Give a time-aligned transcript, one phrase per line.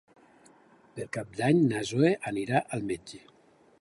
[0.95, 2.13] Per Cap d'Any na Zoè
[2.47, 3.21] irà al metge.